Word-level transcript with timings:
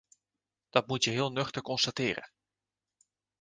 Dat 0.69 0.87
moet 0.87 1.03
je 1.03 1.09
heel 1.11 1.31
nuchter 1.31 1.61
constateren. 1.61 2.31